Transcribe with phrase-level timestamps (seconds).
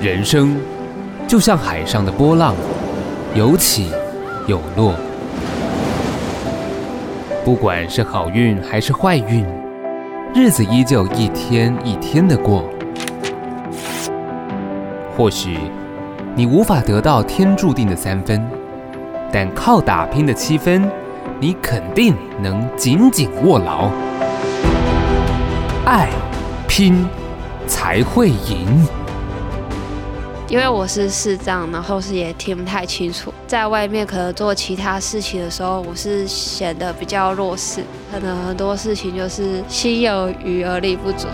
[0.00, 0.60] 人生
[1.26, 2.54] 就像海上的波浪，
[3.34, 3.90] 有起
[4.46, 4.94] 有落。
[7.44, 9.44] 不管是好运还是坏运，
[10.34, 12.64] 日子依旧一天一天的过。
[15.16, 15.56] 或许
[16.34, 18.46] 你无法得到天注定的三分，
[19.32, 20.88] 但靠打拼的七分，
[21.40, 23.90] 你肯定能紧紧握牢。
[25.86, 26.10] 爱，
[26.68, 27.06] 拼，
[27.66, 28.86] 才会赢。
[30.48, 37.82] 因为我是视障，然后是也听不太清楚，在外面可能做其他事情的时候，我是显得比较弱势，
[38.12, 41.26] 可能很多事情就是心有余而力不足。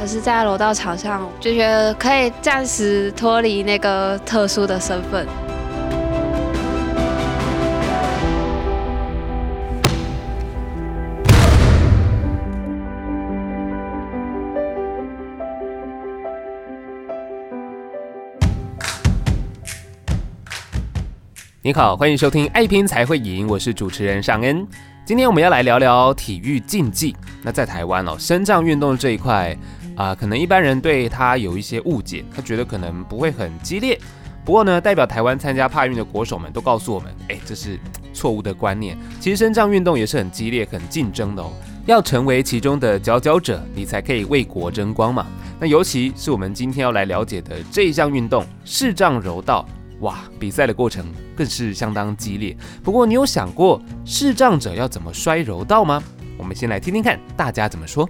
[0.00, 5.26] 可是，在楼道场上，就觉得可以暂时脱离那个特殊的身份。
[21.66, 24.68] 你好，欢迎收听《爱拼才会赢》，我是主持人尚恩。
[25.02, 27.16] 今天我们要来聊聊体育竞技。
[27.42, 29.56] 那在台湾哦，身障运动这一块
[29.96, 33.98] 啊、可能一般人对他有一些误解，他觉得可能不会很激烈。
[34.44, 37.80] 不过呢，代表台湾参加帕运的国手们都告诉我们，哎，这是
[38.12, 38.94] 错误的观念。
[39.18, 41.50] 其实身障运动也是很激烈、很竞争的哦。
[41.86, 45.26] 要成为其中的佼佼者，你才可以为国争光嘛。
[45.58, 49.66] 那尤其是我们今天要来了解的这一项运动——视障柔道。
[50.00, 51.06] 哇，比赛的过程
[51.36, 52.56] 更是相当激烈。
[52.82, 56.02] 不过，你有想过视障者要怎么摔柔道吗？
[56.36, 58.08] 我们先来听听看大家怎么说。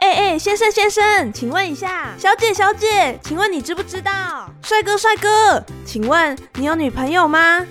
[0.00, 4.48] 哎哎，先生先生，请问一下，小姐小姐，请问你知不知道？
[4.62, 7.66] 帅哥帅哥，请问你有女朋友吗？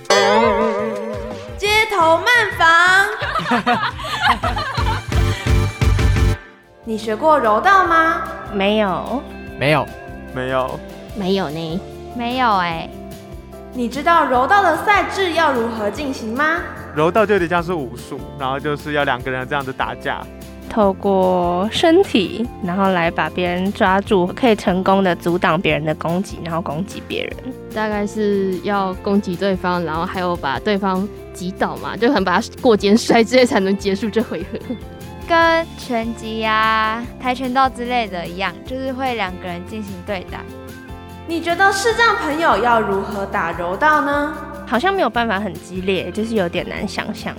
[1.57, 2.67] 街头慢访。
[6.89, 8.23] 你学过柔道吗？
[8.51, 9.21] 没有，
[9.59, 9.85] 没有，
[10.33, 10.79] 没有，
[11.15, 11.79] 没有呢，
[12.17, 12.89] 没有哎。
[13.73, 16.57] 你知道柔道的赛制要如何进行吗？
[16.95, 20.19] 柔道就有点像是武术，然后就是要两个人这样子打架，
[20.67, 27.53] 透过身体，然后来把别人抓住，可以成功的阻挡别人的攻击，然后攻击别人。
[27.71, 34.57] 大概是要攻击对方，然后还有把对方击倒嘛，就很把他过肩摔之类才能结束这回合。
[35.29, 40.39] 跟拳击呀、跆拳道之类的一样，就是会两个人进行对打。
[41.27, 44.35] 你觉得视障朋友要如何打柔道呢？
[44.65, 47.35] 好像没有办法很激烈，就是有点难想象。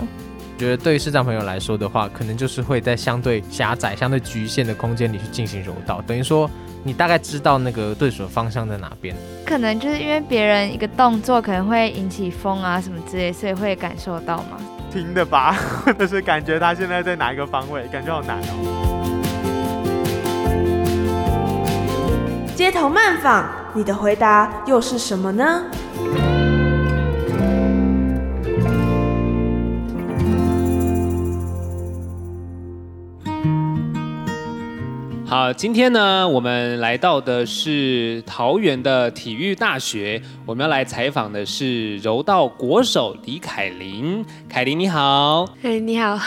[0.56, 6.49] 觉得对视障朋友来说的话，可能就是会在相对狭窄、相对局限的空间里去进行柔道，等于说
[6.84, 9.17] 你大概知道那个对手的方向在哪边。
[9.45, 14.61] 可能就是因为别人一个动作可能会引起风啊什么之类，所以会感受到吗？
[14.91, 18.77] 听的吧， 或者是感觉他现在在哪一个方位，感觉好难哦。
[22.55, 25.62] 街头慢访，你的回答又是什么呢？
[35.31, 44.25] 好，今天呢，我们来到的是桃园的体育大学，我们要来采访的是柔道国手李凯琳。
[44.49, 46.19] 凯琳你好，嗨，你好。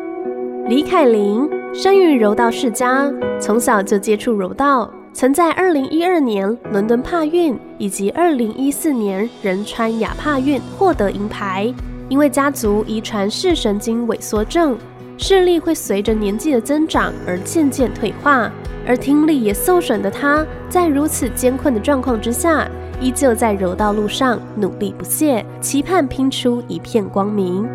[0.66, 11.70] 李凯琳生于柔道世家，从小就接触柔道，曾在二零一二年伦敦帕运以及二零一四年仁川亚帕运获得银牌。
[12.08, 14.78] 因为家族遗传视神经萎缩症。
[15.20, 18.48] 视力会随着年纪的增长而渐渐退化，
[18.86, 22.68] 而听力也受损的他，在如此艰困的状况之下，
[23.00, 27.68] 依旧在柔道路上努力不懈，期盼拼出一片光明。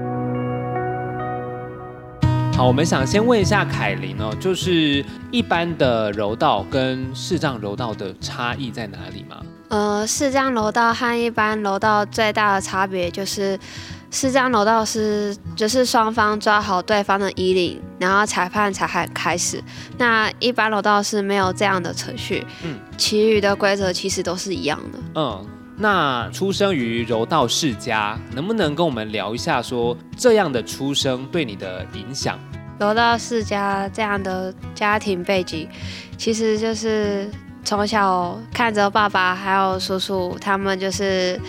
[2.54, 9.36] 好，我们想先问一下凯琳哦，就是一般的柔道跟视障柔道的差异在哪里吗？
[9.68, 13.60] 呃，视障柔道和一般柔道最大的差别就是。
[14.14, 19.60] 视障柔道是，就是双方抓好对方的衣领，然后裁判才开始。
[19.98, 25.00] 那一般柔道是没有这样的程序，嗯，其余的规则其实都是一样的。
[25.16, 25.44] 嗯，
[25.78, 32.38] 那出生于柔道世家，能不能跟我们聊一下，说这样的出生对你的影响？
[32.80, 35.68] 柔道世家这样的家庭背景，
[36.20, 37.28] 其实就是
[37.66, 41.42] 从小看着爸爸还有叔叔他们就是。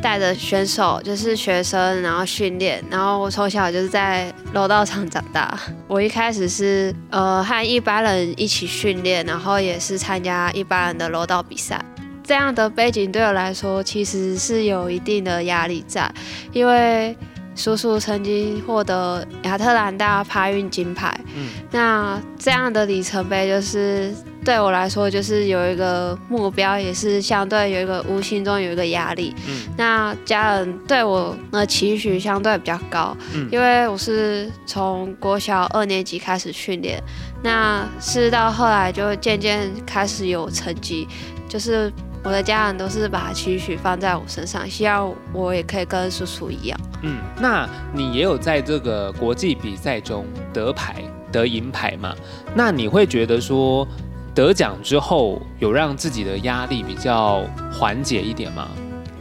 [0.00, 5.58] 带着选手就是学生，然后训练，然后我从小就是在柔道场长大。
[5.88, 11.84] 我一开始是呃和一般人一起训练，然后也是参加一般人的柔道比赛。
[12.22, 16.12] 这样的背景对我来说其实是有一定的压力在，
[16.52, 17.16] 因为
[17.58, 21.12] 叔叔曾经获得亚特兰大帕运金牌。
[21.34, 24.14] 嗯，那这样的里程碑就是
[24.44, 29.34] 对我来说，就是有一个目标，也是相对有一个无形中有一个压力。
[29.48, 37.02] 嗯，那家人对我的期许相对比较高，嗯，因为我是从国小二年级开始训练，
[37.42, 41.08] 那是到后来就渐渐开始有成绩，
[41.48, 41.92] 就是。
[42.28, 46.78] 我的家人都是把期许放在我身上，希望我也可以跟叔叔一样。
[47.00, 51.02] 嗯，那你也有在这个国际比赛中得牌、
[51.32, 52.14] 得银牌嘛？
[52.54, 53.88] 那你会觉得说
[54.34, 57.42] 得奖之后有让自己的压力比较
[57.72, 58.68] 缓解一点吗？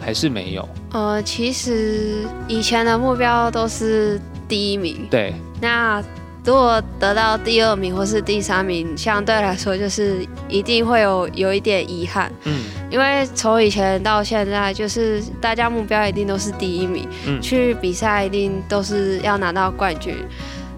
[0.02, 0.68] 还是没有？
[0.92, 4.20] 呃，其实以前的目标都是
[4.50, 5.08] 第一名。
[5.10, 5.34] 对。
[5.62, 6.04] 那
[6.48, 12.32] 如果得到第二名或是第三名，相对来说就是一定会有有一点遗憾。
[12.46, 20.16] 嗯，因为从以前到现在，就是大家目标一定都是第一名，嗯，去比赛一定都是要拿到冠军。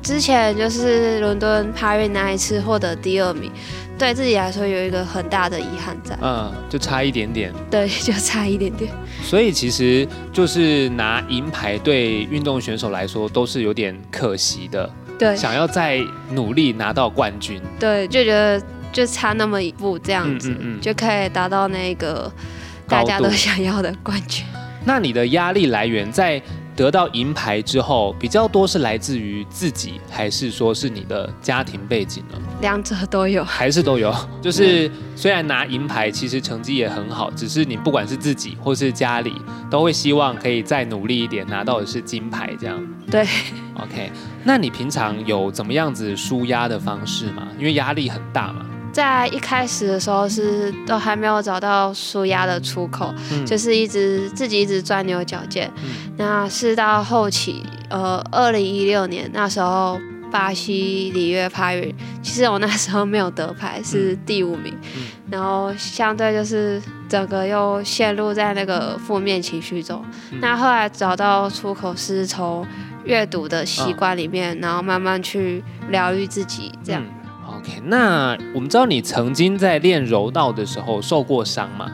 [0.01, 3.51] 之前就是伦敦帕运那一次获得第二名，
[3.95, 6.17] 对自己来说有一个很大的遗憾在。
[6.19, 7.53] 嗯，就差一点点。
[7.69, 8.91] 对， 就差一点点。
[9.21, 14.89] 所以其实就是拿银牌，对运动选手来说都是有点可惜的。
[15.19, 16.01] 对，想要再
[16.31, 18.59] 努力拿到冠军，对，就觉得
[18.91, 22.31] 就差那么一步这样子，嗯嗯嗯、就可以达到那个
[22.87, 24.45] 大家都想要的冠军。
[24.85, 26.41] 那你的压力来源在
[26.79, 32.39] 得到银牌之后，比较多是来自于自己，还是说是你的家庭背景呢？
[32.61, 34.15] 两者都有，还是都有。
[34.41, 39.33] 就是虽然拿银牌，其实成绩也很好，只是你不管是自己或是家里，
[39.69, 42.81] 都会希望可以再努力一点，拿到的是金牌这样。
[43.11, 43.27] 对。
[43.75, 44.09] OK，
[44.45, 47.49] 那你平常有怎么样子舒压的方式吗？
[47.57, 48.65] 因为压力很大嘛。
[48.91, 55.71] 在一开始的时候是都还没有找到舒压的出口，嗯、就是一直自己一直钻牛角尖。
[55.77, 59.99] 嗯、那是到后期，呃，二零一六年那时候
[60.31, 64.73] 巴西里约帕运，其实我那时候没有得牌，是第五名。
[64.95, 70.03] 嗯、然后相对就是整个又陷入在那个负面情绪中。
[70.31, 72.65] 嗯、那后来找到出口是从。
[73.05, 77.01] 阅读的习惯里面，然后慢慢去疗愈自己，这样。
[77.59, 81.91] 嗯、OK，那我们知道你曾经在练柔道的时候受过伤嘛？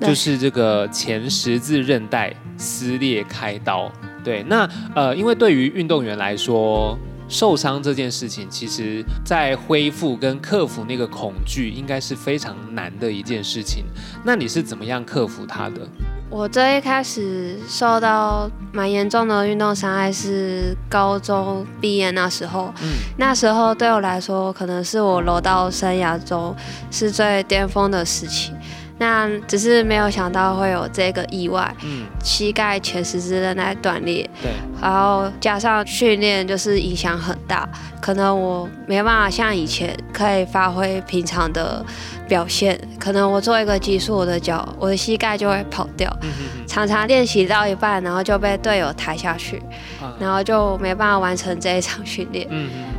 [0.00, 3.90] 就是这个前十字韧带撕裂开刀。
[4.22, 13.84] 对，那呃，因为对于运动员来说，受伤这件事情，其实在恢复跟克服那个恐惧，应该是非常难的一件事情。
[14.24, 15.88] 那你是怎么样克服它的？
[16.36, 26.52] 我最一开始受到蛮严重的运动伤害是高中毕业那时候，嗯，那时候对我来说可能是我柔道生涯中
[26.90, 28.50] 是最巅峰的时期。
[28.96, 37.68] 那只是没有想到会有这个意外，嗯，膝盖前十字韧带断裂，对，然后加上训练就是影响很大，
[38.00, 41.84] 可能我没办法像以前可以发挥平常的
[42.28, 46.64] 表现，可能我做一个技术，我的脚我的膝盖就会跑掉，嗯、哼哼。
[46.66, 49.58] 常常练习到一半，然后就被队友抬下去，
[50.00, 52.48] 啊、然后就没办法完成这一场训练。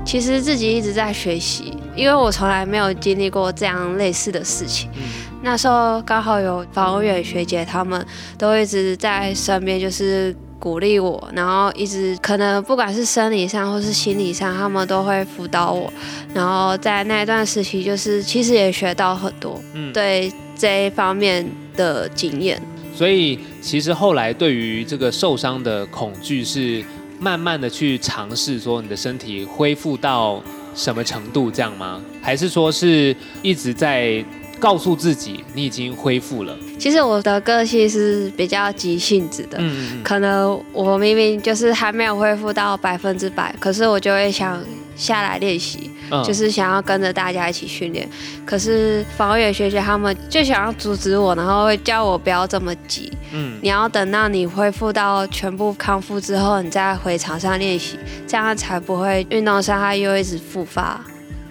[0.05, 4.89] 其实自己一直在学习，因为我从来没有经历过这样类似的事情。
[4.95, 5.01] 嗯
[5.45, 8.03] 那时候刚好有防护员学姐，他们
[8.35, 15.93] 都一直在身边，就是鼓励我，然后一直可能不管是生理上或是心理上，他们都会辅导我。
[16.33, 22.59] 然后在那一段时期，就是其实也学到很多，嗯，对这一方面的经验。
[22.95, 26.83] 所以其实后来对于这个受伤的恐惧，是
[27.19, 30.41] 慢慢的去尝试说你的身体恢复到
[30.73, 32.01] 什么程度这样吗？
[32.19, 34.25] 还是说是一直在？
[34.59, 36.55] 告诉自己你已经恢复了。
[36.79, 44.61] 其实我的个性是比较急性子的，嗯嗯，可能我明明就是还没有恢复到百分之百，可是我就会想
[44.95, 48.07] 下来练习，嗯、就是想要跟着大家一起训练。
[48.45, 57.97] 可是防护员学姐他们就想要阻止我，然后会叫我不要这么急，嗯，你要等到你恢复到全部康复之后，你再回场上练习，
[58.27, 61.01] 这样才不会运动伤害又一直复发。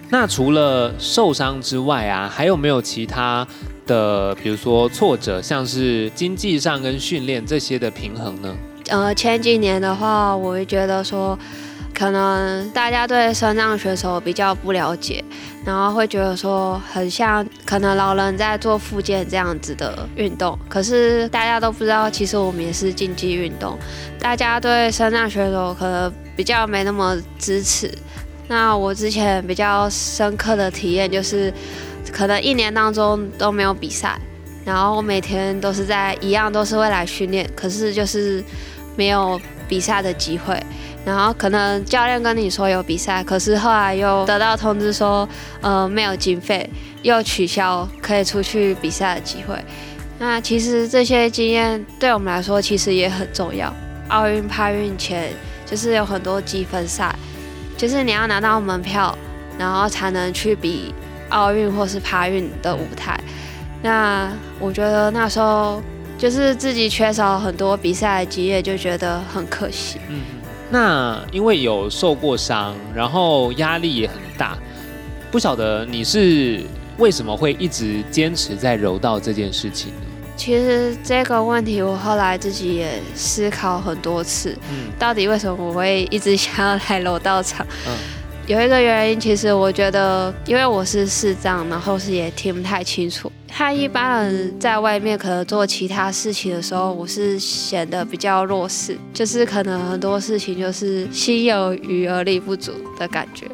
[0.09, 3.45] 那除了受伤之外啊，还有没有其他
[3.87, 8.55] 的，比如说挫折，像是经济上跟训练这些的平衡呢？
[8.89, 11.37] 呃，前几年的话，我会觉得说，
[11.91, 15.23] 可能大家对身障选手比较不了解，
[15.65, 20.57] 然后会觉得说，很像可能老人在做复健这样子的运动。
[20.69, 23.75] 可是大家都不知道，其实我们也是竞技运动。
[24.19, 27.91] 大家对身障选手可能比较没那么支持。
[28.47, 31.51] 那我之前比较深刻的体验就是，
[32.11, 34.19] 可能一年当中都没有比赛，
[34.63, 38.43] 然后我每天都是在一样都是会来训练，可是就是
[38.95, 40.61] 没有比赛的机会，
[41.03, 45.27] 然后可能教练跟你说有比赛，可是后来又得到通知说，
[45.61, 46.69] 呃，没有经费，
[47.01, 49.55] 又取消可以出去比赛的机会。
[50.19, 53.73] 那其实这些经验对我们来说其实也很重要。
[54.07, 55.33] 奥运、帕运前
[55.65, 57.13] 就是有很多积分赛，
[57.77, 59.17] 就是你要拿到门票，
[59.57, 60.93] 然后才能去比
[61.29, 63.19] 奥运或是帕运的舞台。
[63.81, 65.81] 那我觉得那时候
[66.17, 69.99] 就是自己缺少很多比赛的经验，就觉得很可惜。
[70.09, 70.21] 嗯，
[70.71, 74.57] 那因为有受过伤，然后压力也很大，
[75.29, 76.63] 不晓得你是
[76.97, 80.01] 为什么会一直坚持在柔道这件事情呢？
[80.37, 87.65] 其实这个问题我后来自己也思考很多次，嗯，到底为什么我会一直想要来柔道场？
[87.87, 87.93] 嗯。
[88.47, 93.31] 有一个原因，其实我觉得，因为我是视障，然后是也听不太清楚。
[93.51, 103.47] 和一般人在外面可能做其他事情的时候，我是显得比较弱势，就是可能很多事情就是心有余而力不足的感觉。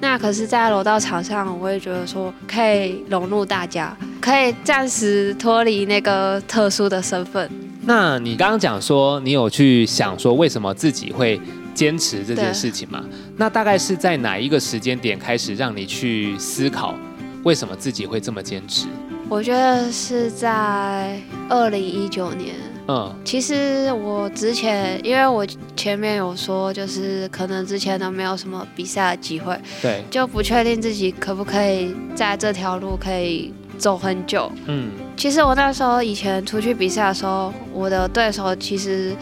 [0.00, 7.50] 那可是，在柔道场上，我会觉得说可以融入大家，可以暂时脱离那个特殊的身份。
[7.82, 11.40] 那你刚刚讲说，你有去想说，为什么自己会？
[11.74, 13.04] 坚持这件事情吗，
[13.36, 16.92] 那大概是在哪一个时间点开始让你去思考，
[17.44, 18.88] 为什么自己会这么坚持？
[19.28, 22.56] 我觉得是在二零一九年。
[22.88, 34.50] 嗯，其实我之前，因为我前面有说，就是可能之前都没有什么比赛的机会，对，就不确定自己可不可以在这条路可以走很久。
[34.66, 39.14] 嗯，其实我那时候以前出去比赛的时候，我的对手其实。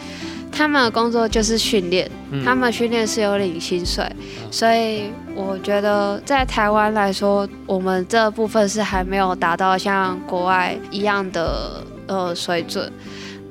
[0.49, 2.09] 他们的工作就是训练，
[2.43, 4.03] 他们训练是有领薪水，
[4.49, 12.91] 所以我觉得在台湾来说，我们这部分是还没有达到像国外一样的呃水准。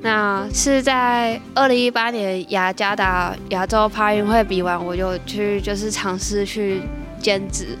[0.01, 6.81] 那是在二零一八年雅加达亚洲帕运会比完，我就去就是尝试去
[7.19, 7.77] 兼职，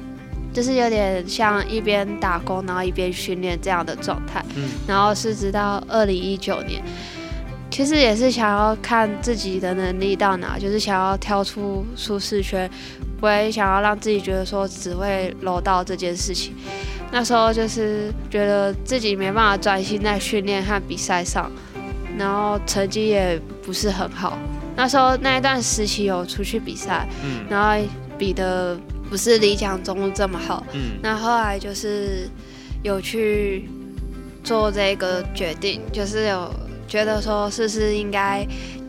[0.51, 4.43] 就是有点像一边打工然后一边训练这样的状态。
[4.87, 6.81] 然后是直到二零一九年。
[7.69, 12.67] 其实也是想要看自己的能力到哪，就是想要跳出舒适圈，
[13.19, 16.55] 不会想要让自己觉得说只会柔道这件事情。
[17.11, 21.51] 那时候就是觉得自己没办法专心在训练和比赛上，
[22.17, 24.37] 然后成绩也不是很好。
[24.75, 28.77] 那时候那一段时期有出去比赛，嗯，然后比的
[29.09, 32.29] 不是理想中这么好，嗯，那后来就是
[32.83, 33.69] 有去
[34.43, 36.53] 做这个决定，就是有。
[36.89, 38.47] 觉得说是不是应该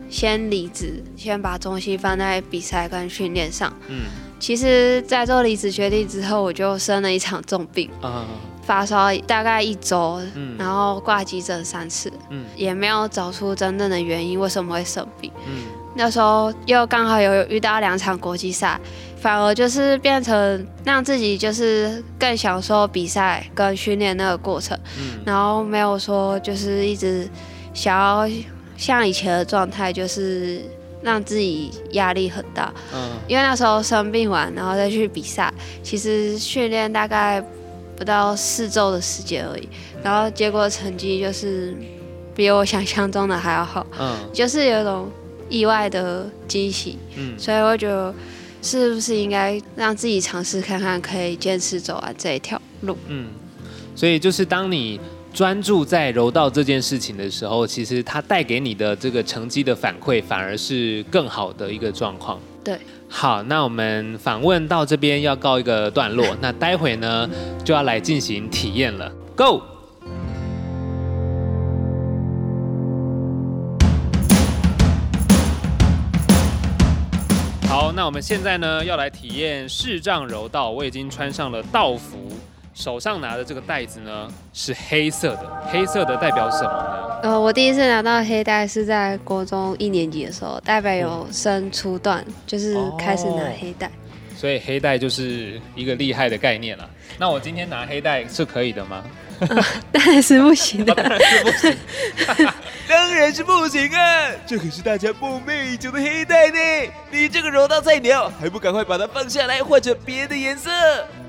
[0.09, 3.73] 先离职，先把重心放在比赛跟训练上。
[3.89, 4.03] 嗯，
[4.39, 8.25] 其实，在做离职决定之后，我就生了一场重病，嗯、
[8.69, 15.31] 发烧大概一周，嗯、然后挂急诊三次，嗯、也没有找出真正的原因为什么会生病。
[15.47, 15.63] 嗯、
[15.95, 18.79] 那时候又刚好有遇到两场国际赛，
[19.17, 27.27] 反而就是变成让自己就是更享受比赛跟训练那个过程，嗯、然后没有说就是一直。
[27.71, 28.27] 想要
[28.75, 30.59] 像以前的状态，就是
[31.01, 32.73] 让自己压力很大。
[32.91, 37.41] 嗯，因为那时候生病完，然后再去比赛，其实训练大概
[37.99, 39.69] 不到四周的时间而已。
[40.01, 41.75] 然后结果成绩就是
[42.33, 43.85] 比我想象中的还要好。
[43.99, 45.11] 嗯，就是有一种
[45.49, 46.97] 意外的惊喜。
[47.17, 48.11] 嗯，所以我觉得
[48.63, 52.97] 是不是应该让自己尝试看看，可以坚持走完这一条路。
[53.07, 53.27] 嗯，
[53.95, 54.99] 所以就是当你。
[55.31, 62.39] 专注在柔道这件事情的时候，其实它带给你的这个成绩的反馈，反而是更好的一个状况。
[62.63, 62.79] 对，
[63.11, 67.27] 好，那我们访问到这边要告一个段落，那待会呢
[67.65, 69.11] 就要来进行体验了。
[69.35, 69.61] Go！
[77.67, 82.31] 好，那我们现在呢要来体验视障柔道，我已经穿上了道服。
[82.75, 87.08] 手上拿的这个袋子呢是黑色的，黑色的代表什么呢？
[87.21, 93.87] 呃，我第一次拿到黑带是在国中一年级的时候，代表有升初段，嗯、就是开始拿黑带。
[93.87, 93.91] 哦，
[94.37, 96.89] 所以黑带就是一个厉害的概念了。
[97.17, 99.03] 那我今天拿黑带是可以的吗？
[99.91, 100.93] 当然是不行的，
[102.87, 104.31] 当然是不行，啊！
[104.45, 106.59] 这可是大家梦寐以求的黑带呢！
[107.11, 110.69] 你这个柔道菜鸟，还不赶快把它放下来，换成别的颜色？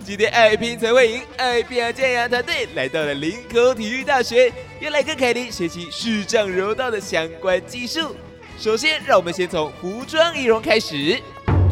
[0.04, 8.16] 今天爱拼才会赢，爱拼加油团队来到了林口体育大学，要来跟凯琳学习视障柔道的相关技术。
[8.58, 11.20] 首先，让我们先从服装仪容开始，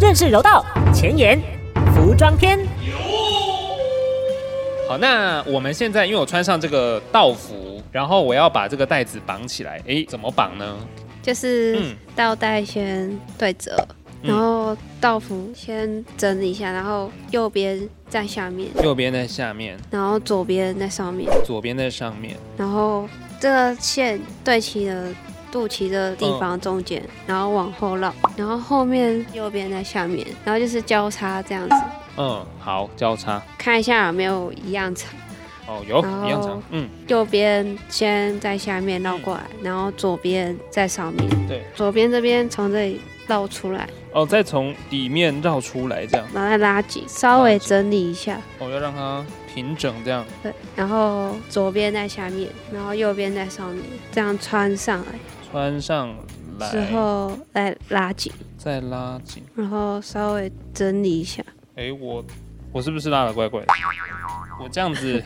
[0.01, 0.65] 认识柔道
[0.95, 1.41] 前沿
[1.95, 2.59] 服装篇。
[4.89, 10.77] 好，那我们现在因为我穿上这个道服，然后我要把这个袋子绑起来，哎，怎么绑呢？
[11.21, 11.95] 就是嗯。
[12.17, 13.87] 倒带先对折，
[14.23, 14.31] 嗯。
[14.31, 22.35] 然后道服先整理一下，然后右边在下面，右边在下面，然后左边在上面，左边在上面。
[22.57, 23.07] 然后
[23.39, 25.13] 这个线对齐的
[25.53, 31.77] 肚脐的地方中间，然后往后绕，然后后面右边在下面，然后就是交叉这样子，
[32.19, 33.41] 嗯，好，交叉。
[33.57, 35.11] 看一下有没有一样长。
[35.67, 36.63] 哦，有一样长。
[36.71, 41.29] 嗯，右边先在下面绕过来，然后左边在上面。
[41.47, 46.27] 对，左边这边从这里绕出来，哦，再从里面绕出来，这样。
[46.33, 48.41] 然后再拉紧，稍微整理一下。
[48.59, 49.23] 哦，要让它
[49.55, 50.25] 平整，这样。
[50.43, 55.07] 对，然后左边在下面，然后右边在上面，这样穿上来
[55.53, 56.17] 穿上
[56.59, 59.43] 来之后再拉紧，再拉紧。
[59.55, 61.45] 然后稍微整理一下。
[61.79, 62.25] 哎，我
[62.73, 63.67] 我是不是拉的怪怪的？
[64.61, 65.23] 我这样子，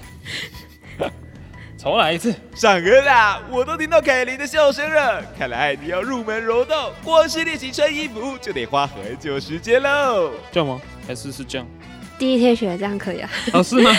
[1.78, 2.34] 重来一次。
[2.54, 5.24] 上恩啦，我都听到凯琳的笑声了。
[5.38, 10.30] 看来你要入门柔道，光是练习穿衣服就得花很久时间喽。
[10.52, 10.78] 这样吗？
[11.06, 11.66] 还是是这样？
[12.18, 13.30] 第一天学这样可以啊？
[13.54, 13.90] 哦，是吗？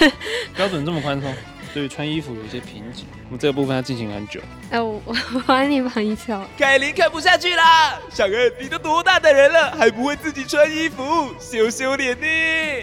[0.54, 1.34] 标准这么宽松？
[1.74, 4.40] 对穿衣服有一些瓶颈，我们这个部分要进行很久。
[4.70, 5.14] 哎、我 我
[5.46, 6.44] 帮你绑一条。
[6.58, 7.98] 凯琳看不下去啦！
[8.10, 11.02] 小恩，你都多大的人了，还不会自己穿衣服，
[11.38, 12.26] 羞羞脸呢？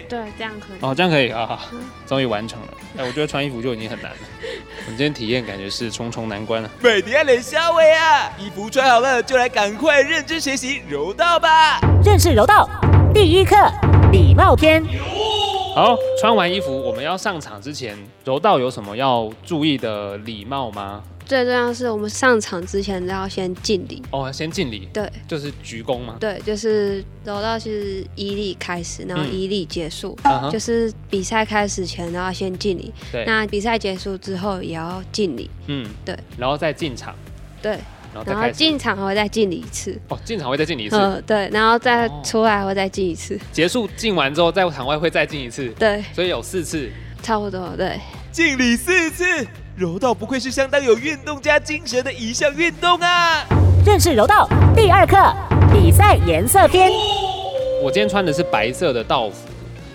[0.08, 0.78] 对，这样可以。
[0.80, 1.60] 哦，这样可以啊，好
[2.06, 2.68] 终于完成了。
[2.98, 4.18] 哎，我觉得穿衣服就已经很难了，
[4.86, 6.68] 我们今天体验感觉是重重难关了。
[6.80, 11.78] 美迪亚脸肖伟啊，衣服穿好了，就来赶快认真学习柔道吧。
[12.04, 12.68] 认识柔道
[13.14, 13.56] 第一课
[14.10, 14.84] 礼貌篇。
[15.72, 21.04] 好，穿完衣服，我们要上场之前，柔道有什么要注意的礼貌吗？
[21.24, 24.02] 最重要是我们上场之前都要先敬礼。
[24.10, 24.88] 哦，先敬礼。
[24.92, 26.16] 对，就是鞠躬嘛？
[26.18, 30.18] 对，就是柔道是一礼开始，然后一礼结束，
[30.50, 32.92] 就是比赛开始前都要先敬礼。
[33.12, 35.48] 对那比赛结束之后也要敬礼。
[35.68, 37.14] 嗯，对，然后再进场，
[37.62, 37.78] 对，
[38.14, 38.50] 然后。
[38.50, 39.98] 进场还会再敬你一次。
[40.08, 40.96] 哦，进场会再敬你一次。
[40.96, 43.38] 嗯，对，然后再出来会再敬一次。
[43.52, 45.68] 结束敬完之后，在场外会再敬一次。
[45.78, 46.90] 对，所以有四次。
[47.22, 48.00] 差不多，对。
[48.32, 49.24] 敬礼四次，
[49.76, 53.44] 柔道不愧是相当有运动家精神的一项运动啊！
[53.84, 55.16] 认识柔道第二课
[55.72, 56.90] 比赛颜色篇。
[57.82, 59.48] 我今天穿的是白色的道服，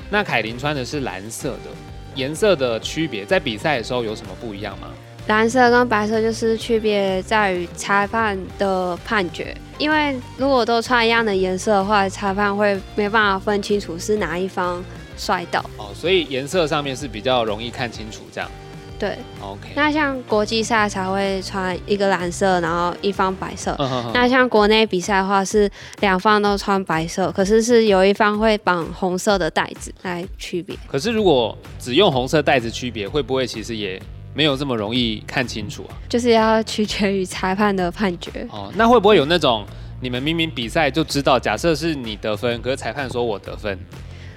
[0.10, 1.70] 那凯琳穿的是蓝色的，
[2.16, 4.88] 颜色的区别在比赛的时候有什么不一样吗？
[5.28, 14.84] 蓝色跟白色就是区别在于裁判的判决，因为如果都穿一样的颜色的话，裁判会没办法分清楚是哪一方
[15.18, 15.60] 摔倒。
[15.78, 18.50] 哦，所以颜色上面是比较容易看清楚这样。
[18.98, 19.70] 对，OK。
[19.76, 23.76] 那像国际赛才会穿一个蓝色，然后一方白色。
[23.80, 25.70] 嗯哼哼那像国内比赛的话，是
[26.02, 30.78] 两方都穿白色，可是是有一方会绑红色的带子来区别。
[30.88, 34.02] 可是如果只用红色带子区别，会不会其实也
[34.36, 35.96] 没有这么容易看清楚啊？
[36.10, 38.46] 就是要取决于裁判的判决。
[38.52, 39.66] 哦，那会不会有那种
[40.02, 43.80] 你们明明比赛就知道，假设是你得分，可是裁判说我得分，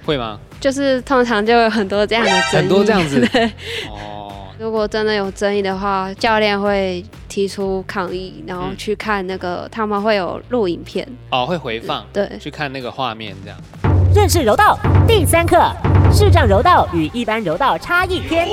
[0.05, 0.39] 会吗？
[0.61, 2.55] 就是通常就有很多这样的争议。
[2.55, 3.19] 很多这样子。
[3.31, 3.45] 对。
[3.89, 4.27] 哦。
[4.57, 11.07] 如果真的有争议的话，教练会提出抗议，然后去看那个、嗯、他们会有录影片。
[11.31, 12.05] 哦，会回放。
[12.11, 12.29] 对。
[12.39, 13.57] 去看那个画面这样。
[14.13, 15.71] 认识柔道第三课
[16.11, 18.47] 视障柔道与一般柔道差异篇。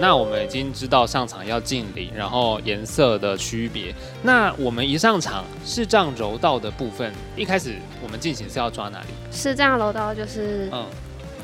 [0.00, 3.94] 那我们已经知道上场要敬礼，然后颜色的区别。
[4.22, 9.06] 那我们一上场视障柔道的部分，一开始我们进行是要抓哪里？
[9.32, 10.86] 视障柔道就是嗯，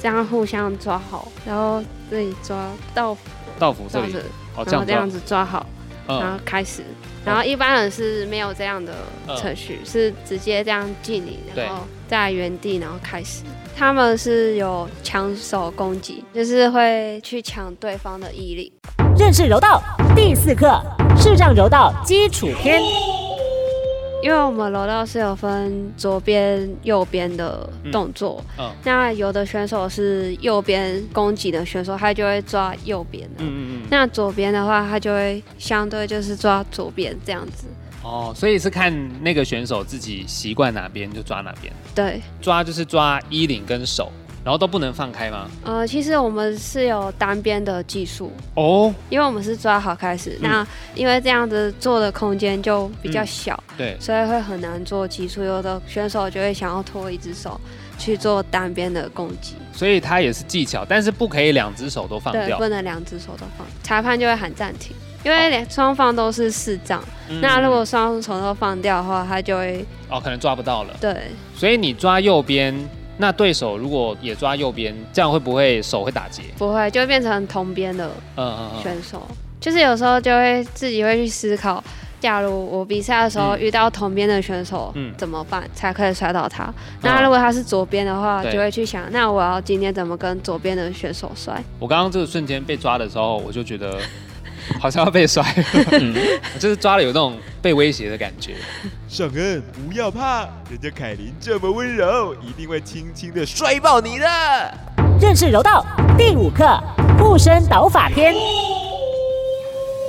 [0.00, 3.20] 这样互相抓好，然后这里抓道服，
[3.58, 4.14] 道服这里，
[4.56, 6.82] 哦，然后这样子抓好，嗯、然后开始。
[7.24, 8.92] 然后一般人是没有这样的
[9.36, 13.42] 程序，嗯、是直接这样敬礼，然后在原地然后开始。
[13.76, 18.72] 他们是有抢手攻击，就是会去抢对方的毅力。
[19.16, 19.82] 认识柔道
[20.16, 20.82] 第四课
[21.16, 22.82] 视障柔道基础篇。
[24.22, 37.66] 因为我们柔道是有分左边、右边的动作，嗯，嗯，那有的选手是右边攻击的选手，他就会抓右边的，嗯嗯嗯，那左边的话，他就会相对就是抓左边这样子。
[38.04, 41.72] 哦，所以是看那个选手自己习惯哪边就抓哪边。
[41.94, 44.10] 对，抓就是抓衣领跟手。
[44.44, 45.48] 然后都不能放开吗？
[45.64, 48.32] 呃，其实我们是有单边的技术。
[48.54, 55.44] 哦，因为我们是抓好开始，嗯、那因为这样子做的空间就比较小，嗯、对，所以会很难做技术。
[55.44, 57.60] 有的选手就会想要拖一只手
[57.98, 72.74] 去做单边的攻击，所以它也是技巧，但是不可以两只手都放掉，对，不能两只手都放，裁判就会喊暂停，因为两双方都是视障，哦、那如果双手都放掉的话，他就会哦，可能抓不到了，对，所以你抓右边。
[73.18, 76.42] 那对手如果也抓右边，这样会不会手会打结？
[76.58, 79.22] 不会，就会变成同边的嗯嗯选手。
[79.60, 81.82] 就是有时候就会自己会去思考，
[82.18, 86.72] 假如我比赛的时候嗯遇到同边的选手，嗯怎么办才可以摔倒他？
[87.02, 91.62] 那如果他是左边的话，对就会去想，那我要今天怎么跟左边的选手摔？
[91.78, 93.98] 我刚刚这个瞬间被抓的时候，我就觉得
[94.80, 96.14] 好像要被摔了，嗯
[96.58, 98.54] 就是抓了有那种被威胁的感觉。
[99.08, 104.26] 尚恩，不要怕，人家凯琳这么温柔，一定会轻轻的摔爆你的。
[105.20, 105.84] 认识柔道
[106.16, 106.82] 第五课
[107.18, 108.34] 护身倒法篇。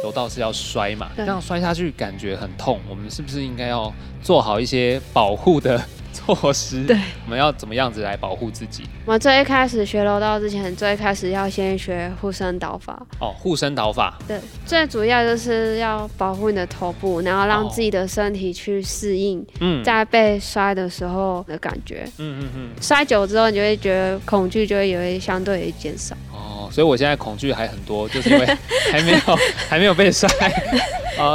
[0.04, 5.82] 柔道是要摔嘛，这样摔下去感觉很痛，我们是不是应该要做好一些保护的
[6.26, 6.84] 措施？
[6.86, 6.96] 对，
[7.26, 8.84] 我们要怎么样子来保护自己？
[9.06, 13.02] 我们最一开始学柔道之前，最一开始要先学护身导法。
[13.20, 22.06] 哦，护身导法，对，最主要就是要保护你的头部，然后让自己的身体去适应嗯在被摔的时候的感觉。
[22.18, 26.16] 嗯嗯嗯，摔久之后，你就会觉得恐惧就会有一相对的减少。
[26.32, 28.46] 哦，所以我现在恐惧还很多，就是因为
[28.92, 29.18] 还没有
[29.68, 30.30] 还没有被摔。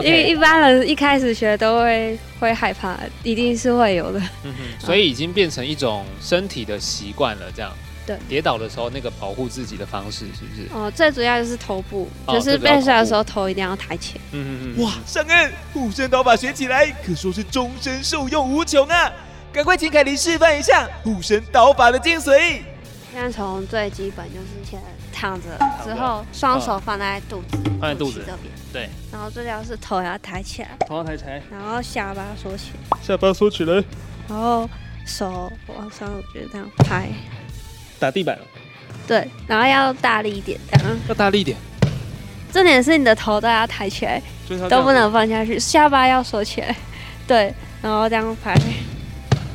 [0.04, 4.18] 因为一般人一开始学都会会害怕，一定是会有的。
[4.44, 7.72] 嗯哼，所以已经变成一种身体的习惯了，这样。
[8.06, 10.66] 对跌倒的时候那个保护自己的方式是不是？
[10.72, 14.20] 哦，最主要就是头部，哦就是被摔的时候头一定要抬起来。
[14.32, 14.82] 嗯嗯嗯。
[14.82, 19.12] 哇，上恩，护身刀法学起来可说是终身受用无穷啊！
[19.52, 22.60] 赶快请凯琳示范一下护身刀法的精髓。
[23.12, 24.80] 现在从最基本就是先
[25.12, 28.22] 躺着，之后双手放在肚子，嗯放在肚子。
[28.26, 33.82] 这边，对，然后最主要是头要抬起来，头要抬起来，然后下巴缩起来，下巴缩起来，
[34.28, 34.68] 然后
[35.06, 37.08] 手往上，我觉得这样拍，
[37.98, 38.38] 打地板，
[39.06, 40.98] 对，然后要大力一点，这样。
[41.08, 41.56] 要大力一点，
[42.52, 44.22] 重点是你的头都要抬起来，
[44.68, 46.76] 都不能放下去，下巴要收起来，
[47.26, 48.54] 对，然后这样拍，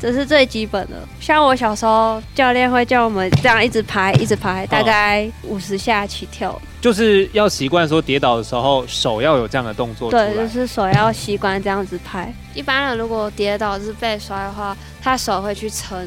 [0.03, 0.97] 这是最基本的。
[1.21, 6.61] 像我小时候，教练会叫我们这样一直拍，一直拍，大概五十下起跳。
[6.81, 10.11] 就是要习惯说跌倒的时候手要有这样的动作。
[10.11, 12.33] 对，就是手要习惯这样子拍。
[12.53, 16.05] 一般人如果跌倒是被摔的话，他手会去撑，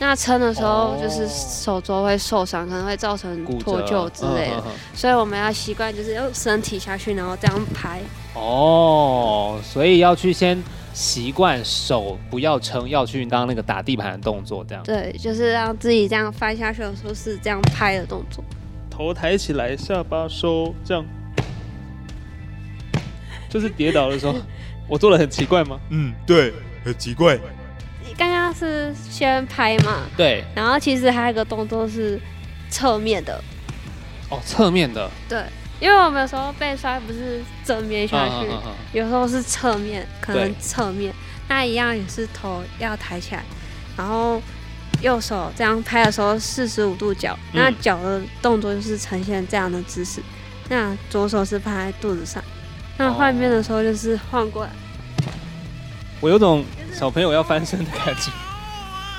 [0.00, 4.56] 那撑的时候就是手肘会受伤，可能会造成脱臼之类的。
[4.56, 8.00] 嗯嗯嗯所以我们要习惯就是用身体下去，然后这样拍。
[8.34, 10.60] 哦，所以要去先
[10.96, 14.82] 习惯手不要撑，要去当那个打地盘的动作，这样。
[14.82, 18.42] 对，就是让自己这样翻下去的时候是这样拍的动作。
[18.88, 21.04] 头抬起来，下巴收，这样。
[23.50, 24.34] 就是跌倒的时候，
[24.88, 25.78] 我做的很奇怪吗？
[25.90, 26.50] 嗯，对，
[26.82, 27.38] 很奇怪。
[28.02, 30.00] 你刚刚是先拍嘛？
[30.16, 30.42] 对。
[30.54, 32.18] 然后其实还有一个动作是
[32.70, 33.38] 侧面的。
[34.30, 35.10] 哦，侧面的。
[35.28, 35.42] 对，
[35.80, 41.12] 因为我们有时候被摔不是正面下去，嗯嗯嗯嗯有时候是侧面，可能侧面，
[41.48, 43.42] 那一样也是头要抬起来，
[43.96, 44.40] 然后
[45.02, 50.22] 右手这样拍的时候四十五度角，嗯那脚的动作就是呈现这样的姿势，
[50.68, 52.42] 那左手是拍在肚子上，
[52.96, 54.70] 那换边的时候就是换过来，
[56.20, 58.30] 我有种小朋友要翻身的感觉。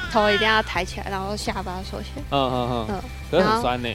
[0.10, 2.24] 头一定要抬起来，然后下巴收起来。
[2.32, 3.02] 嗯嗯嗯嗯。
[3.30, 3.89] 可是很酸呢，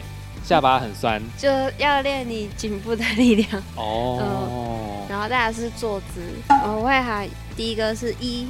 [0.44, 1.22] 下巴很酸。
[1.38, 3.62] 就要练你颈部的力量。
[3.76, 4.18] 哦。
[4.20, 8.46] 嗯，然后大家是坐姿，我会喊第一个是一，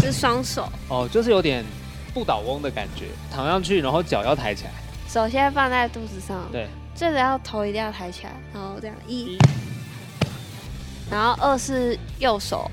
[0.00, 1.64] 是双手，哦，就是有点
[2.12, 4.70] 不倒翁的感觉，躺上去，然后脚要抬起来。
[5.08, 9.38] 首先放在肚子上，对，最主要头一定要抬起来，然后这样一，
[11.10, 12.70] 然后二是右手，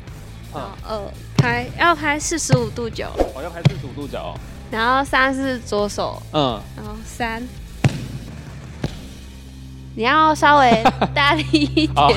[0.54, 4.40] 然后二拍要拍四十五度角，哦，要拍四十五度角哦。
[4.72, 7.42] 然后三是左手，嗯，然后三。
[10.00, 10.82] 你要稍微
[11.14, 12.10] 大力一点，哦，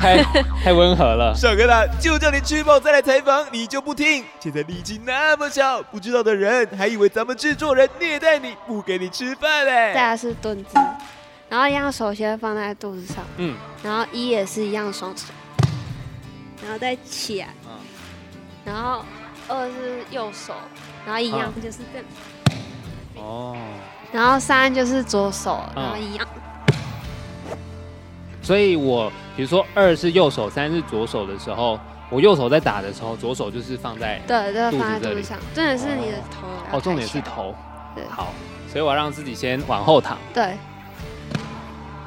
[0.00, 0.20] 太
[0.64, 1.32] 太温和了。
[1.36, 4.24] 小哥啦，就叫你吃饱再来采访，你就不听。
[4.40, 9.94] 现在力气那么小，不知道的人还以为咱们制作人虐待你，不给你吃饭嘞。
[9.94, 10.80] 再来是蹲姿，
[11.48, 15.26] 然后一样手先放在肚子上，嗯，然后一也是一样双手，
[16.60, 17.70] 然后再起来，嗯，
[18.64, 19.04] 然后
[19.46, 20.54] 二是右手，
[21.06, 21.62] 然后一样嗯。
[21.62, 22.06] 就是这样，
[23.14, 23.56] 哦，
[24.10, 25.84] 然后三就是左手，嗯。
[25.84, 26.26] 然后一样，
[28.48, 34.78] 所以我比如说二是右手，三是左手的时候，我右手在打的时候，左手就是放在对，都肚子这里。
[34.78, 37.54] 放在肚子上，重点是你的头要哦，重点是头。
[37.94, 38.32] 对好，
[38.72, 40.16] 所以我要让自己先往后躺。
[40.32, 40.56] 对，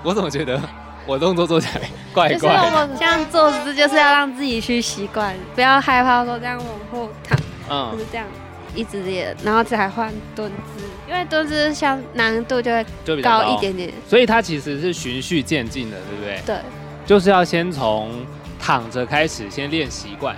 [0.02, 0.60] 我怎么觉得
[1.06, 2.90] 我动作做起来怪就是怪的？
[2.98, 8.26] 这样坐姿，就是要让自己去习惯，不要害怕说这样往后躺，嗯就是这样
[8.76, 16.42] 一直练，然后再换蹲姿，因为蹲姿像难度就会就比较高一点点，所以它其实是循序渐进的，对不对？
[16.46, 16.56] 对。
[17.06, 18.26] 就是要先从
[18.60, 20.36] 躺着开始，先练习惯，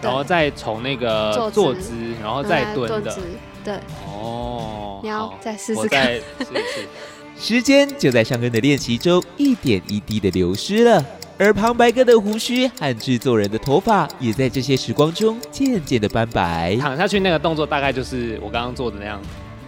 [0.00, 3.18] 然后再从那个坐姿，然后再蹲的。
[3.62, 3.74] 对。
[4.06, 6.22] 哦，你要再试试看试
[6.54, 6.86] 试。
[7.38, 11.04] 时间就在上根的练习中一点一滴的流失了。
[11.38, 16.76] 而旁白哥的胡须和制作人的头发也在这些时光中渐渐的斑白。
[16.80, 19.20] 躺下去那个动作大概就是我刚刚做的那样，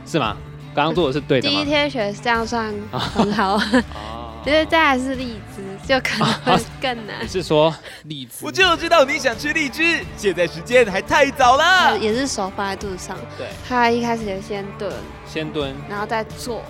[0.07, 0.37] 是吗？
[0.75, 1.55] 刚刚做的是对的吗？
[1.55, 7.17] 第一天学这样算很好，哦，其实这还是荔枝，就可能会更难。
[7.23, 8.47] 你是说荔枝？
[8.47, 11.99] 我就知道你想吃荔枝，现在时间还太早了。
[11.99, 14.93] 也是手放在肚子上，对，他一开始也先蹲，
[15.27, 16.63] 先蹲，然后再坐，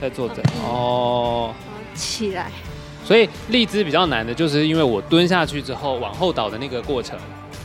[0.00, 1.54] 再坐着，哦，
[1.94, 2.52] 起来。
[3.04, 7.18] 所以荔枝比较难的，就是因为我蹲下去之后往后倒的那个过程。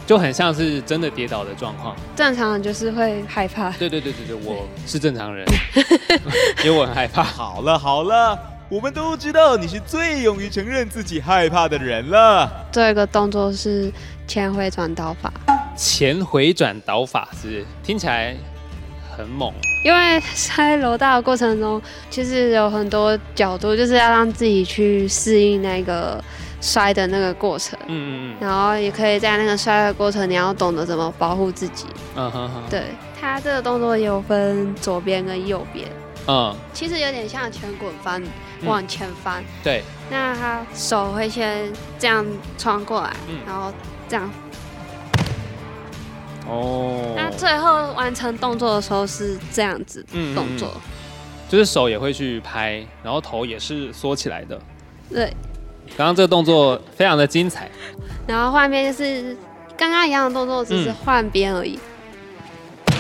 [0.06, 3.70] 就很像是真的跌倒的状况，正常人就是会害怕。
[3.74, 5.46] 对对对对对，我是正常人，
[6.66, 7.22] 因为我很害怕。
[7.22, 8.36] 好了好了，
[8.70, 12.52] 我们都知道你是最勇于承认自己害怕的人了。
[12.72, 13.92] 最后一个动作是
[14.26, 15.32] 前回转倒法。
[15.78, 18.36] 前回转倒法是听起来
[19.20, 19.54] 很猛，
[19.84, 20.22] 因为
[20.58, 26.24] 在楼道的过程中，其实有很多角度，就是要让自己去适应那个。
[26.62, 31.86] 摔的那个过程，嗯嗯嗯，然后也可以在那个摔的过程，你要懂得怎么保护自己。
[32.18, 35.88] 嗯哼哼，对，他这个动作也有分左边跟右边。
[36.28, 38.22] 嗯，其实有点像前滚翻，
[38.66, 39.42] 往前翻。
[39.64, 42.26] 对，那他手会先这样
[42.58, 43.16] 穿过来，
[43.48, 43.72] 然后
[44.10, 44.30] 这样。
[46.50, 47.14] 哦。
[47.16, 50.04] 那最后完成动作的时候是这样子
[50.36, 50.74] 动作，
[51.48, 54.60] 就是手也会去拍，然后头也是缩起来的。
[55.10, 55.34] 对。
[55.98, 57.70] 刚刚这个动作非常的精彩，
[58.28, 59.36] 然后换边就是
[59.76, 61.80] 刚刚一样的动作，只是换边而已。
[62.88, 62.96] 嗯。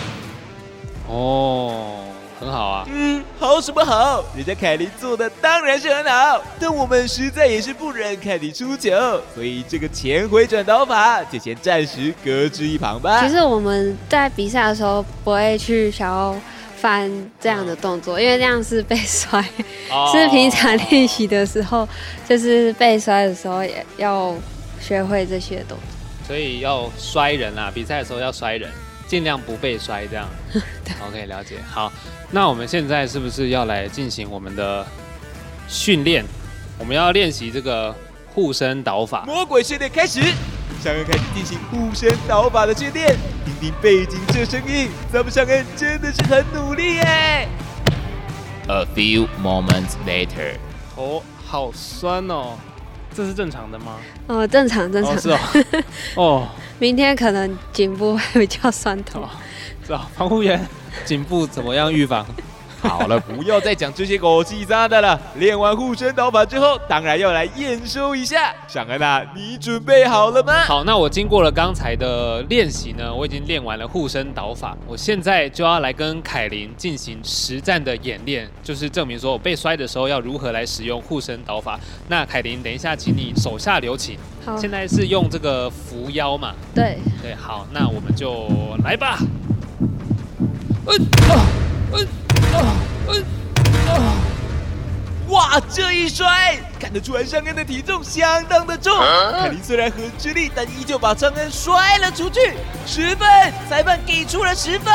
[1.07, 2.03] 哦，
[2.39, 2.85] 很好啊。
[2.87, 4.23] 嗯，好什么好？
[4.35, 13.21] 人家凯琳做的当然是很好，但我们实在也是不忍看你出糗，所以这个前回转倒法就先暂时搁置一旁吧。
[13.21, 16.35] 其实我们在比赛的时候不会去想要。
[16.81, 19.37] 翻这样的动作，因为这样是被摔，
[19.91, 21.85] 哦、 是平常练习的时候，
[22.25, 24.33] 就是被摔的时候也要
[24.79, 26.25] 学会这些动作。
[26.25, 28.71] 所以要摔人啊，比赛的时候要摔人，
[29.09, 30.29] 尽量不被摔这样。
[30.53, 31.55] 对 OK，了解。
[31.67, 31.91] 好，
[32.29, 34.85] 那我们现在是不是要来进行我们的
[35.67, 36.23] 训练？
[36.77, 37.93] 我们要练习这个
[38.33, 39.25] 护身导法。
[39.25, 40.21] 魔鬼训练开始，
[40.81, 43.17] 尚恩开始进行护身导法的训练。
[43.59, 47.49] 听背景这声音，咱们尚恩真的是很努力耶。
[48.69, 50.53] A few moments later，
[50.95, 52.57] 头好酸哦，
[53.15, 53.97] 这是正常的吗？
[54.27, 55.13] 哦，正常正常。
[55.13, 55.39] 哦，是哦。
[56.15, 56.47] 哦，
[56.79, 59.27] 明天可能颈部会比较酸痛。
[59.85, 60.63] 是啊，防护员，
[61.05, 62.25] 颈部怎么样预防？
[62.81, 65.19] 好了，不要再讲这些狗屁渣的了。
[65.35, 68.53] 练完护身刀法之后，当然要来验收一下。
[68.67, 70.63] 尚恩啊，你准备好了吗？
[70.65, 74.77] 好，那我经过了刚才的练习呢，我已经练完了护身刀法。
[74.87, 81.79] 我现在就要来跟凯琳进行实战的演练，就是证明说我被摔的时候要如何来使用护身刀法。
[82.07, 84.17] 那凯琳，等一下，请你手下留情。
[84.45, 86.53] 好，现在是用这个扶腰嘛？
[86.73, 86.97] 对。
[87.21, 88.47] 对，好，那我们就
[88.83, 89.17] 来吧。
[90.85, 90.95] 嗯
[91.29, 91.45] 啊
[91.93, 92.07] 嗯
[95.29, 95.61] 哇！
[95.71, 98.91] 这一摔，看得出来尚恩的体重相当的重。
[99.39, 102.53] 凯琳虽然很吃力，但依旧把尚恩摔了出去。
[102.87, 103.27] 十分，
[103.69, 104.91] 裁判给出了十分。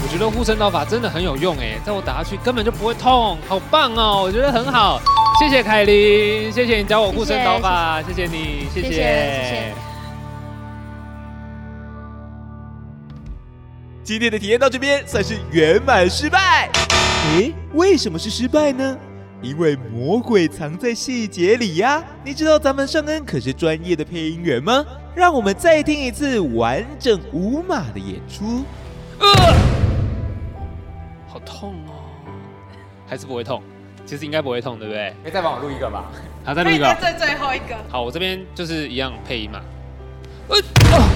[0.00, 4.22] 我觉得护身刀法真的很有用哎，在我打下去根本就不会痛，好棒哦！
[4.22, 5.00] 我觉得很好，
[5.40, 9.87] 谢谢凯琳，谢谢你教我护身刀法，谢谢，谢谢你，谢谢。
[14.08, 16.70] 今天的体验到这边算是圆满失败。
[17.36, 18.96] 诶，为什么是失败呢？
[19.42, 22.02] 因为魔鬼藏在细节里呀。
[22.24, 24.82] 你知道咱们尚恩可是专业的配音员吗？
[25.14, 28.64] 让我们再听一次完整无码的演出。
[29.18, 29.28] 呃，
[31.26, 32.08] 好痛哦！
[33.06, 33.62] 还是不会痛？
[34.06, 35.12] 其实应该不会痛，对不对？
[35.22, 36.10] 可以再帮我录一个吧？
[36.46, 36.96] 好，再录一个。
[36.98, 37.76] 再最后一个。
[37.90, 39.60] 好，我这边就是一样配音嘛。
[40.48, 40.56] 呃。
[40.92, 41.08] 呃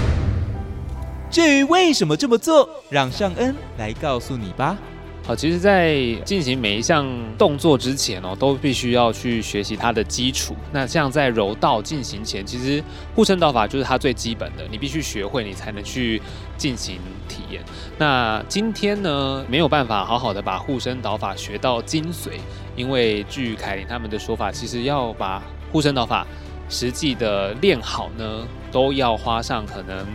[1.33, 4.77] 至于为什么这么做，让尚恩来告诉你吧。
[5.25, 10.55] 好，其实，在进行每一项动作之前哦，都必须要去学习它的基础。
[10.73, 16.21] 那像在柔道进行前，其实护身倒法就是它最基本的，你必须学会，你才能去
[16.59, 16.99] 进行
[17.31, 17.63] 体验。
[17.97, 22.33] 那今天呢，没有办法好好的把护身导法学到精髓，
[22.77, 25.43] 因为据凯琳他们的说法，其实要把
[25.73, 26.27] 护身导法
[26.69, 30.07] 实际的练好呢，都要花上可能。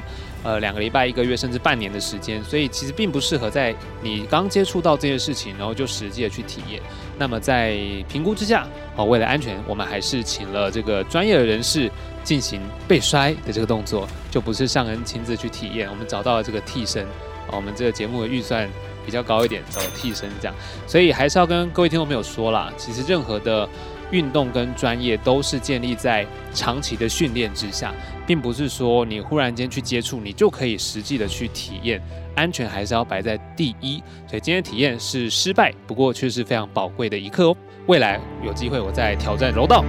[0.43, 6.81] 呃，两个礼拜、一个月，甚至半年的时间，所以其实并不适合在你刚接触到这件事情，然后就实际的去体验。
[7.17, 7.75] 那么在
[8.07, 11.91] 评估之下，哦，为了安全，我们还是请了这个专业的人士
[12.23, 15.89] 进行被摔的这个动作，就不是尚恩亲自去体验。
[15.89, 17.03] 我们找到了这个替身，
[17.47, 18.69] 哦，我们这个节目的预算
[19.05, 20.55] 比较高一点，找替身这样。
[20.85, 23.67] 所以还是要跟各位听众朋友说啦，其实任何的
[24.11, 27.93] 运动跟专业都是建立在长期的训练之下，
[28.25, 32.01] 并不是说你忽然间去接触，你就可以实际的去体验。
[32.35, 34.01] 安全还是要摆在第一。
[34.27, 37.57] 所以今天体验是失败，不过却是非常宝贵的一刻哦。
[37.87, 39.83] 未来有机会我再挑战柔道。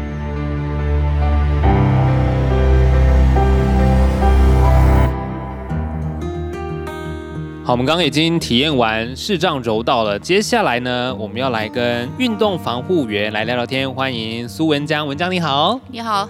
[7.68, 13.92] 好，我们刚刚已经体验完视障柔道了，接下来呢，我们要来跟运动防护员来聊聊天。
[13.92, 16.26] 欢迎苏文江，文江你好，你好。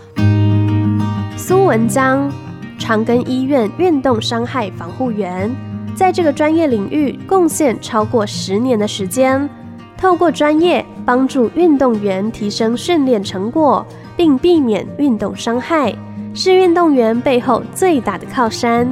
[1.36, 2.28] 苏文江，
[2.76, 5.48] 长庚医院运动伤害防护员，
[5.94, 9.48] 在这个专业领域贡献超过十年的时间，
[9.96, 15.94] 透过专业帮助运动员提升训练成果，并避免运动伤害，
[16.34, 18.88] 是运动员背后最大的靠山。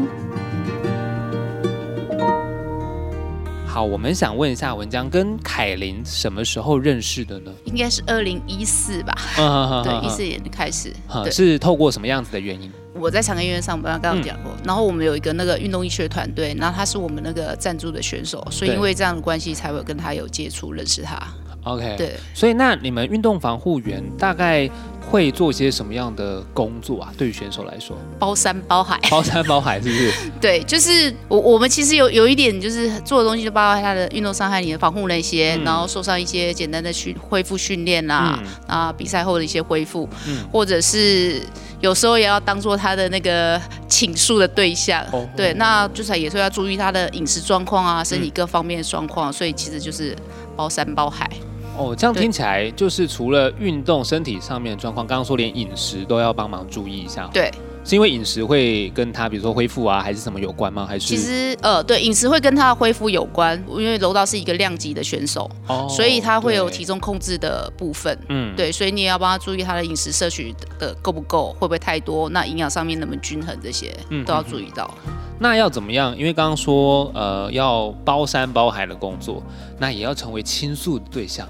[3.77, 7.53] 好，我们想问一下文江跟凯琳什么时候认识的呢？
[7.67, 9.15] 应该是二零一四吧。
[9.37, 10.91] 嗯、对，一四年开始。
[11.23, 12.73] 对，是透过什么样子的原因？
[12.95, 14.63] 我在长庚医院上班，刚刚讲过、嗯。
[14.65, 21.23] 然后我们有一个那个运动医学团队，然后他是我们那个赞助的选手，所以因为这样的关系才会跟他有接触，认识他。
[21.65, 22.15] OK，对。
[22.33, 24.71] 所以那你们运动防护员大概？
[25.09, 27.13] 会做些什么样的工作啊？
[27.17, 30.13] 对于选手来说，包山包海，包山包海是不是？
[30.41, 41.41] 对，就是我我们其实有有一点，就是做的东西就包括他的运动伤害、你的防护那些、嗯，然后受伤一些简单的训恢复训练啊、嗯，啊，比赛后的一些恢复、嗯，或者是
[41.81, 45.05] 有时候也要当做他的那个倾诉的对象。
[45.13, 50.17] 哦、对，那就是也是要注意他的饮食状况啊，身体各方面的状况、嗯，所以其实就是
[50.57, 51.31] 包山包海。
[51.79, 57.29] 哦，这样听起来就是除了运动身体上面的状况，刚刚说连饮食都要帮忙注意一下。
[57.33, 57.51] 对，
[57.87, 60.85] 是因为饮食会跟他比如说恢复啊，还是什么有关吗？
[60.85, 68.19] 还是其实呃，对，饮食会跟他的恢复有关，因为柔道是一个量级的选手，哦，所以他会有体重控制的部分。
[68.29, 72.29] 嗯，对，所以你也要帮他注意他的饮食摄取的够不够，会不会太多？
[72.31, 73.57] 那营养上面能不能均衡？
[73.63, 73.97] 这些
[74.27, 74.93] 都要注意到。
[75.07, 76.17] 嗯那要怎么样？
[76.17, 79.43] 因为刚刚说，呃，要包山包海的工作，
[79.79, 81.47] 那也要成为倾诉的对象。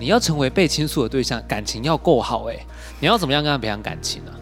[0.00, 2.56] 你要成为被倾诉的对象，感情要够好哎。
[2.98, 4.32] 你要怎么样跟他培养感情呢？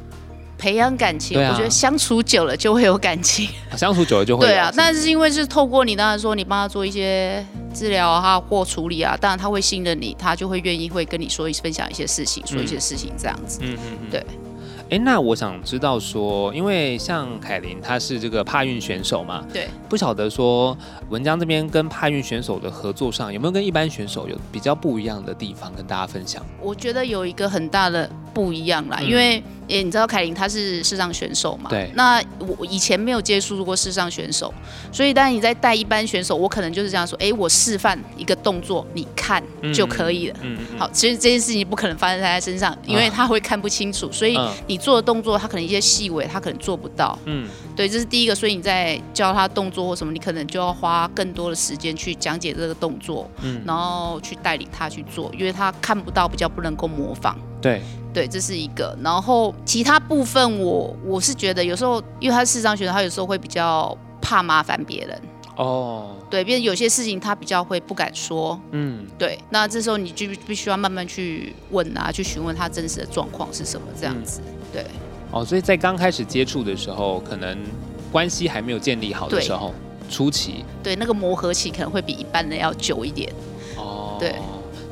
[0.58, 3.48] 培养感情，啊，我觉得相处久了就会有感情。
[3.76, 4.46] 相处久了就会。
[4.46, 13.60] 对啊，但是因为是透过你，当然说你帮他做一些治疗啊或处理啊，当然他会信任你，他就会愿意会跟你说一分享一些事情，说一些事情这样子。
[13.62, 14.26] 嗯嗯嗯，对。
[14.88, 20.76] 哎，那我想知道说，因为像凯琳她是这个帕运选手嘛，对，不晓得说
[21.10, 26.44] 文江这边跟帕运选手的合作上有没有跟一般选手有比较不一样的地方跟大家分享？
[26.60, 29.42] 我觉得有一个很大的不一样啦，嗯、因为。
[29.68, 31.68] 诶，你知道凯琳她是视障选手嘛？
[31.68, 31.90] 对。
[31.96, 34.54] 那我以前没有接触过视障选手，
[34.92, 39.42] 所以当然你在带一般选手，我可能就是这样说：哎，我示范一个动作，你看
[39.74, 40.36] 就可以了。
[40.42, 40.56] 嗯。
[40.78, 47.18] 好，其实这件事情不可能发生在他身上，因为他会看不清楚，所以你做的动作，他可能一些细微，他可能做不到。
[47.24, 47.48] 嗯。
[47.74, 57.36] 对，这是第一个，所以你在教他动作或什么，你可能就要花更多的时间去讲解这个动作，嗯，然后去带领他去做，因为他看不到，比较不能够模仿。
[57.60, 57.82] 对。
[58.14, 58.96] 对，这是一个。
[59.02, 65.20] 然后其他部分我，我我是觉得有时候，因为他是视障选手，他有时候会比较怕麻烦别人。
[65.56, 66.14] 哦。
[66.30, 68.58] 对，因为有些事情他比较会不敢说。
[68.70, 69.06] 嗯。
[69.18, 74.40] 对，那这时候你就必须要慢慢去问啊，去询问他真实的状况是什么，这样子。
[74.46, 74.86] 嗯、对。
[75.32, 77.58] 哦，所以在刚开始接触的时候，可能
[78.12, 79.74] 关系还没有建立好的时候，
[80.08, 80.64] 初期。
[80.82, 83.32] 对，那个磨合期可能会比一般人要久一点。
[83.76, 84.16] 哦。
[84.20, 84.36] 对。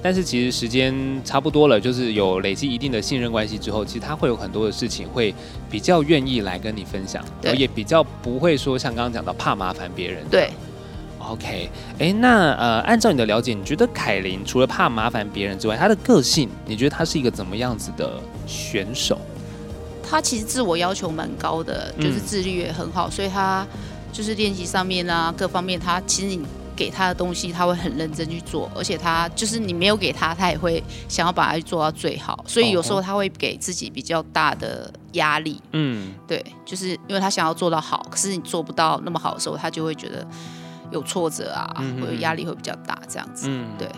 [0.05, 5.35] 但是其实时间差不多了，就是有累积一定的信任关系之后，其实他会有很多的事情会
[5.71, 10.23] 比较愿意来跟你分享，然后也比较不会说像刚刚讲到怕麻烦别人。
[10.31, 10.51] 对
[11.19, 19.19] ，OK，哎，那呃，按照你的了解，你觉得凯琳除了怕麻烦别人之外，她的个性，你觉得她是一个怎么样子的选手？
[20.03, 23.67] 她其实自我要求蛮高的，就是自律也很好，嗯、所以她
[24.13, 26.45] 就是练习上面啊，各方面，她其实你。
[26.77, 32.45] 给他的东西，他会很认真去做，而且他就是你没有给他，他也会想要把它做到最好。
[32.47, 35.61] 所以有时候他会给自己比较大的压力。
[35.73, 40.27] 嗯，对，就是因为他想要做到好，可是你做不到那么好的时候，他就会觉得
[40.91, 43.47] 有挫折啊，嗯、或者压力会比较大，这样子。
[43.49, 43.89] 嗯，对。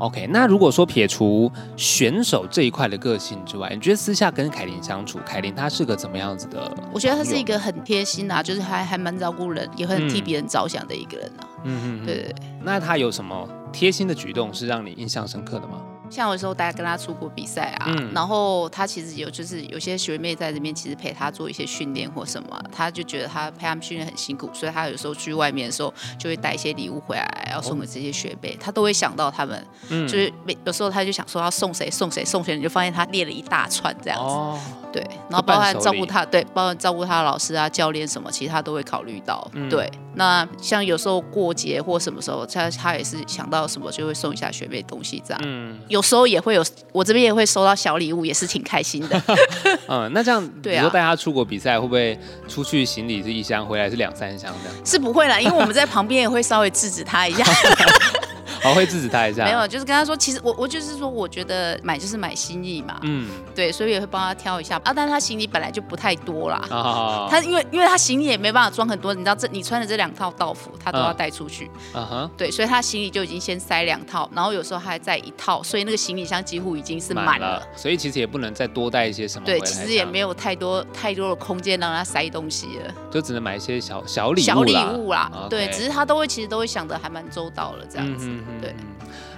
[0.00, 6.74] OK，那如果说撇除选手这一块的个性之外，你觉得私下跟凯琳相处，凯琳她是个怎么样子的？
[6.90, 11.44] 我觉得她是一个很贴心啊，就是还还蛮照顾人，也会很替别人着想的一个人啊。
[11.64, 12.34] 嗯嗯，对对对。
[12.62, 15.82] 那她有什么贴心的举动是让你印象深刻的吗？
[16.10, 30.32] 像有时候大家跟他出国比赛啊，嗯、然后他其实有就是有些学妹在这边其实陪他做一些训练或什么，他就觉得他陪他们训练很辛苦，所以他有时候去外面的时候就会带一些礼物回来，要送给这些学妹，他都会想到他们，嗯、就是
[30.66, 34.24] 有时候他就想说要送谁送谁送谁，你就发现他列了一大串这样子。
[34.24, 34.58] 哦
[34.92, 39.48] 对，然后包含照顾他，对，包含照顾他的老师啊、教练什么，其实他都会考虑到。
[39.52, 45.40] 嗯、对，那像有时候过节或什么时候，他他也是想到什么就会送一下学妹东西这样。
[45.44, 49.22] 嗯，有时候也会有，我这边也会收到小礼物，也是挺开心的。
[49.86, 54.86] 嗯，那这样， 对啊，比如说带他出国比赛，会不会出去行李是一箱，回来是两三箱这样？
[54.86, 57.44] 是不会啦，因为我们在旁边也会稍微制止他一下。
[58.62, 59.44] 好，会制止他一下。
[59.44, 62.98] 没有，就是跟他说，其实我我就是说，我觉得买就是买心意嘛。
[63.02, 64.92] 嗯，对，所以也会帮他挑一下啊。
[64.94, 66.62] 但是他行李本来就不太多啦。
[66.70, 67.28] 哦。
[67.30, 71.70] 他因为因为他行李也没办法装很多，你知道这你穿的这两套道服，他都要带出去。
[71.94, 72.30] 嗯哼。
[72.36, 77.62] 对，所以他行李就已经先塞两套，然后有时候还在一套，所以那个行李箱几乎已经是满了。
[77.74, 79.46] 所以其实也不能再多带一些什么。
[79.46, 82.94] 对，其实也没有太多太多的空间让他塞东西了。
[83.10, 84.44] 就只能买一些小小礼物。
[84.44, 85.30] 小礼物啦。
[85.48, 88.28] 对，只是他都会其实都会想的还蛮周到了这样子。
[88.60, 88.74] 对。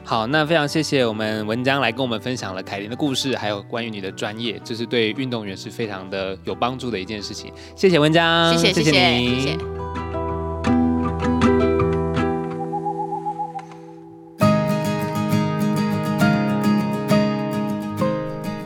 [0.04, 7.52] 好，那非常谢谢我们文章来跟我们分享了凯琳的故事，还有关于你的专业，这是对运动员是非常的有帮助的一件事情。
[7.76, 9.58] 谢谢文章，谢谢谢谢谢谢。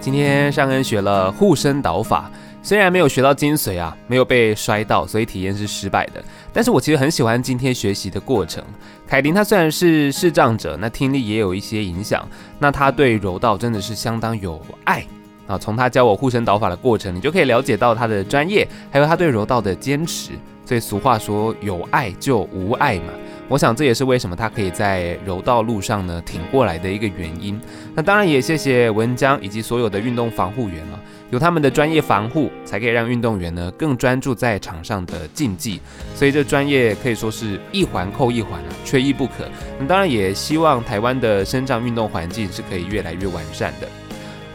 [0.01, 2.31] 今天尚恩学了护身导法。
[2.67, 6.15] 虽然没有学到精髓啊，没有被摔到，所以体验是失败的。
[6.53, 8.61] 但是我其实很喜欢今天学习的过程。
[9.07, 15.07] 凯琳她虽然是视障者，那听力也有一些影响，那她对柔道真的是相当有爱
[15.47, 15.57] 啊。
[15.57, 20.33] 从她教我护身导法的过程，你就可以了解到她的专业，还有她对柔道的坚持。
[20.65, 23.13] 所以俗话说，有爱就无碍嘛。
[23.49, 27.61] 我想这也是为什么他可以在柔道路上呢挺过来的一个原因。
[27.95, 31.01] 那当然也谢谢文江以及所有的运动防护员了。
[31.31, 35.81] 有他们的专业防护，才可以让运动员呢更专注在场上的竞技。
[36.15, 39.49] 所以这专业可以说是一环扣一环啊，缺一不可。
[39.79, 43.89] 那当然也希望台湾的生长运动环境是可以越来越完善的。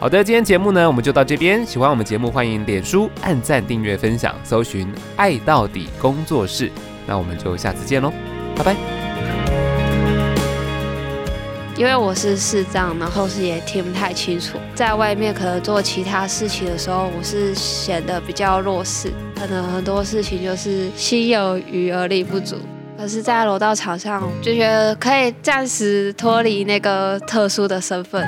[0.00, 1.64] 好的，今天节目呢我们就到这边。
[1.64, 6.70] 喜欢我们节目，欢迎脸书按赞、订阅、分享，搜寻“爱到底工作室”。
[7.06, 8.10] 那我们就下次见喽，
[8.56, 8.76] 拜拜。
[11.74, 22.56] 因为我是视障，然后是也听不太清楚，在外面可能做其他事情的时候，我是显得比较弱势，可能很多事情就是心有余而力不足。
[22.96, 28.24] 可是，在楼道场上，就觉得可以暂时脱离那个特殊的身份。